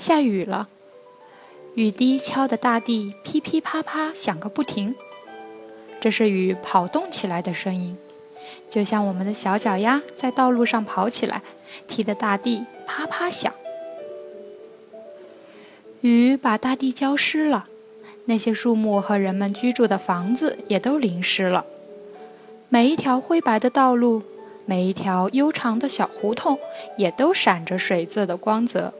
[0.00, 0.68] 下雨了，
[1.74, 4.94] 雨滴敲得大地噼噼啪啪响个不停。
[6.00, 7.98] 这是雨跑动起来的声音，
[8.66, 11.42] 就像我们的小脚丫在道路上跑起来，
[11.86, 13.52] 踢得大地啪啪响。
[16.00, 17.66] 雨把大地浇湿了，
[18.24, 21.66] 那些树木和人们居住的房子也都淋湿了。
[22.70, 24.22] 每一条灰白的道路，
[24.64, 26.58] 每一条悠长的小胡同，
[26.96, 28.94] 也都闪着水渍的光泽。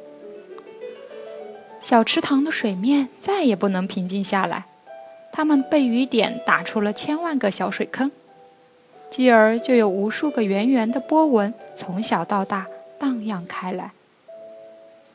[1.80, 4.66] 小池塘的水面再也不能平静下来，
[5.32, 8.12] 它们被雨点打出了千万个小水坑，
[9.10, 12.66] 继而就有无数个圆圆的波纹从小到大
[12.98, 13.92] 荡漾开来。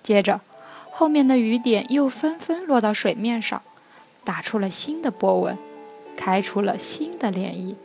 [0.01, 0.41] 接着，
[0.89, 3.61] 后面的雨点又纷纷落到水面上，
[4.23, 5.55] 打出了新的波纹，
[6.17, 7.75] 开出了新的涟漪。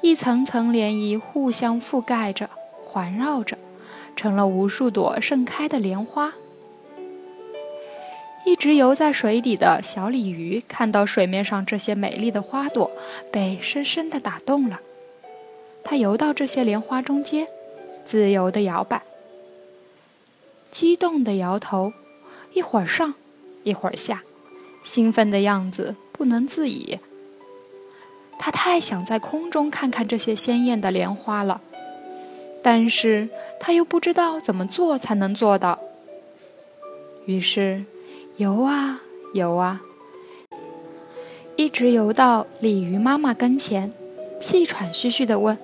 [0.00, 2.48] 一层层涟漪互相覆盖着，
[2.84, 3.58] 环绕着，
[4.14, 6.34] 成了无数朵盛开的莲花。
[8.44, 12.90] 一直游在水底的小鲤鱼看到水面上这些美丽的花朵，
[13.32, 14.80] 被深深地打动了。
[15.82, 17.46] 它游到这些莲花中间，
[18.04, 19.02] 自由地摇摆，
[20.70, 21.92] 激动地摇头，
[22.52, 23.14] 一会儿上，
[23.62, 24.22] 一会儿下，
[24.82, 26.98] 兴奋的样子不能自已。
[28.38, 31.62] 它太想在空中看看这些鲜艳的莲花了，
[32.62, 35.78] 但是它又不知道怎么做才能做到。
[37.24, 37.84] 于是。
[38.36, 39.00] 游啊
[39.32, 39.80] 游啊，
[41.54, 43.92] 一直游到鲤鱼妈妈跟前，
[44.40, 45.56] 气喘吁吁地问：“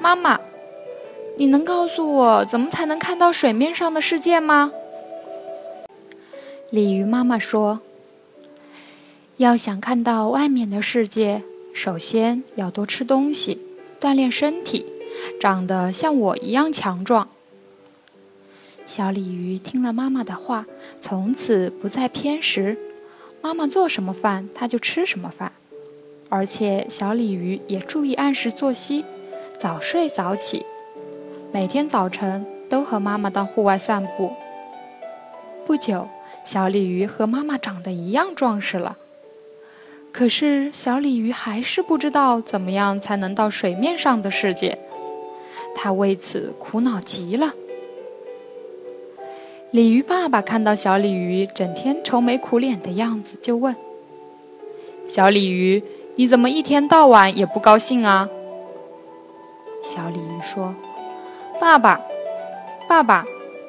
[0.00, 0.40] 妈妈，
[1.36, 4.72] 你能告诉我怎么才能看到水面上的世界吗？”
[6.70, 7.80] 鲤鱼妈妈说
[9.36, 11.42] ：“要想看到外面的世界，
[11.74, 13.58] 首先要多吃东西，
[14.00, 14.86] 锻炼身体，
[15.38, 17.28] 长得像我一样强壮。”
[18.84, 20.66] 小鲤鱼听了妈妈的话，
[21.00, 22.76] 从此不再偏食。
[23.40, 25.52] 妈妈做什么饭，它就吃什么饭。
[26.28, 29.04] 而且，小鲤鱼也注意按时作息，
[29.58, 30.64] 早睡早起，
[31.52, 34.32] 每天早晨都和妈妈到户外散步。
[35.66, 36.08] 不久，
[36.44, 38.96] 小鲤鱼和妈妈长得一样壮实了。
[40.10, 44.78] 可是，小鲤鱼还是不知道怎么样才能到水面上的世界，
[45.74, 47.54] 它为此苦恼极了。
[49.72, 53.74] 鲤鱼爸爸看到小鲤鱼整天愁眉苦脸的样子，就问
[55.08, 55.82] ：“小鲤鱼，
[56.16, 58.28] 你怎么一天到晚也不高兴啊？”
[59.82, 60.74] 小鲤鱼说
[61.58, 62.02] ：“爸爸，
[62.86, 63.24] 爸爸，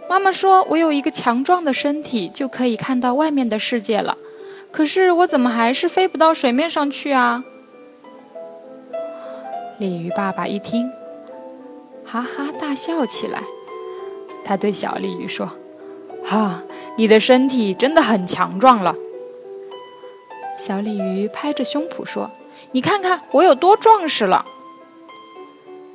[0.10, 4.18] 妈妈说我有一个强壮的身体就可以看到外面的世界了，
[4.72, 7.46] 可是我怎么还是飞不到水面上去啊？”
[9.80, 10.92] 鲤鱼爸爸一听，
[12.04, 13.42] 哈哈大笑起来，
[14.44, 15.50] 他对小鲤鱼说。
[16.26, 16.64] 哈，
[16.98, 18.96] 你的身体真的很强壮了。
[20.58, 22.32] 小鲤鱼拍着胸脯说
[22.72, 24.46] ：“你看看我有多壮实了。”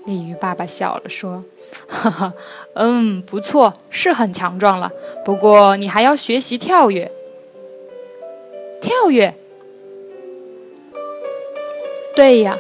[0.05, 1.45] 鲤鱼爸爸笑了说
[1.87, 2.33] ：“哈哈，
[2.75, 4.91] 嗯，不错，是很强壮了。
[5.25, 7.11] 不过你还要学习跳跃。
[8.81, 9.35] 跳跃？
[12.15, 12.59] 对呀，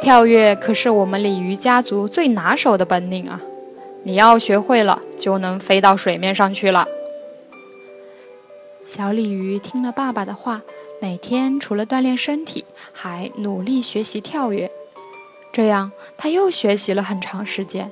[0.00, 3.40] 跳跃可是我们鲤鱼家族最拿手的本领啊！
[4.04, 6.88] 你要学会了，就能飞到水面上去了。”
[8.86, 10.62] 小鲤鱼听了爸爸的话，
[11.00, 14.70] 每天除了锻炼身体，还努力学习跳跃。
[15.52, 17.90] 这样，它又学习了很长时间。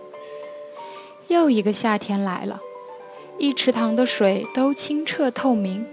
[1.27, 2.61] 又一个夏天来了，
[3.39, 5.85] 一池塘的水都清澈透明，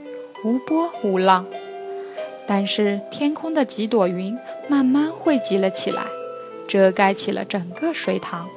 [0.44, 1.48] 无波无浪。
[2.46, 4.38] 但是天空的几朵云
[4.68, 6.06] 慢慢汇集了起来，
[6.68, 8.48] 遮盖起了整个水塘。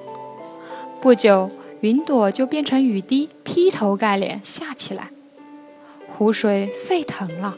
[1.01, 1.51] 不久，
[1.81, 5.09] 云朵就变成雨滴，劈头盖脸下起来。
[6.17, 7.57] 湖水沸腾了，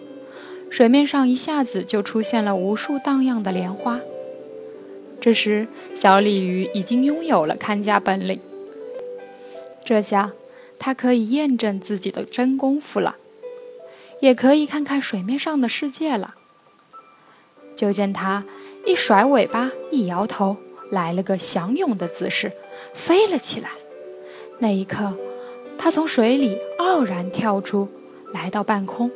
[0.71, 4.01] 水面上一下子就出现了无数荡漾的莲花。
[5.21, 8.41] 这时，小鲤鱼已经拥有了看家本领。
[9.85, 10.33] 这下，
[10.79, 13.17] 它可以验证自己的真功夫了。
[14.21, 16.37] 也可以看看水面上的世界了。
[17.77, 18.45] 就见他
[18.87, 20.57] 一甩尾巴，一摇头，
[20.91, 22.51] 来了个翔泳的姿势，
[22.95, 23.69] 飞了起来。
[24.59, 25.15] 那一刻，
[25.77, 27.91] 他从水里傲然跳出，
[28.37, 29.11] 来到半空。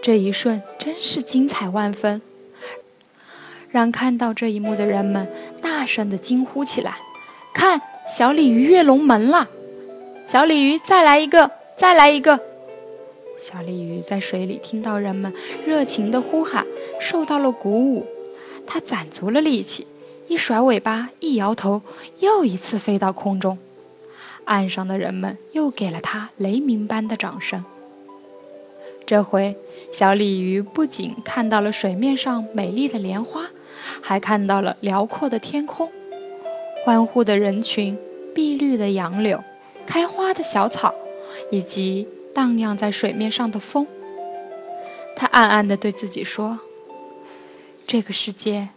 [0.00, 2.22] 这一瞬真是精彩万分，
[3.70, 5.30] 让看到这一幕的人们
[5.60, 6.96] 大声的惊呼起来
[7.54, 9.48] ：“看，小鲤鱼跃龙门了！
[10.26, 12.40] 小鲤鱼，再来一个，再来一个！”
[13.38, 15.32] 小鲤鱼在水里听到人们
[15.66, 16.66] 热情的呼喊，
[16.98, 18.06] 受到了鼓舞，
[18.66, 19.86] 它攒足了力气，
[20.26, 21.82] 一甩尾巴，一摇头，
[22.20, 23.58] 又一次飞到空中。
[24.44, 27.64] 岸上的人们又给了它雷鸣般的掌声。
[29.04, 29.56] 这回，
[29.92, 33.50] 小鲤鱼不仅看到了水面上美丽的莲花，
[34.00, 35.92] 还看到了辽阔的天空、
[36.84, 37.98] 欢呼的人群、
[38.34, 39.44] 碧绿的杨柳、
[39.86, 40.94] 开花的小草，
[41.50, 43.86] 以及荡漾在水面上的风。
[45.14, 46.60] 他暗暗地对自己说
[47.86, 48.70] ：“这个世界，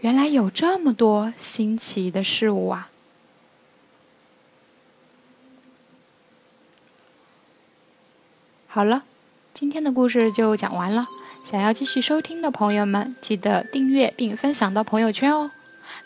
[0.00, 2.88] 原来有这么多新奇的事物啊！”
[8.68, 9.04] 好了。
[9.54, 11.04] 今天的故事就讲完了。
[11.44, 15.50] 想要继续收听的朋友们，记得订阅并分享到朋友圈哦。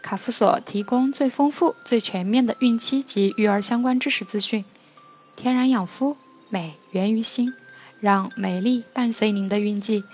[0.03, 4.65] 卡夫所提供最丰富、最全面的孕期及育儿相关知识资讯。
[5.37, 6.17] 天然养肤，
[6.51, 7.53] 美源于心，
[8.01, 10.05] 让美丽伴随您的孕期。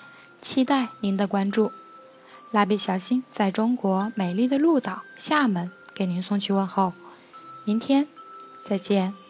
[0.40, 1.70] 期待您的关注。
[2.50, 6.92] 蜡笔小新在中国美丽的鹭岛厦门给您送去问候。
[7.64, 8.08] 明天
[8.66, 9.21] 再见。